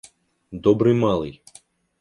Добрый 0.63 0.95
малый. 0.95 1.33